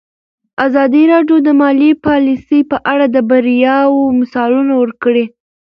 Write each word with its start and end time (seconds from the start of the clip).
ازادي 0.65 1.03
راډیو 1.13 1.37
د 1.47 1.49
مالي 1.61 1.91
پالیسي 2.05 2.59
په 2.71 2.77
اړه 2.91 3.05
د 3.15 3.17
بریاوو 3.29 4.03
مثالونه 4.19 4.73
ورکړي. 4.81 5.25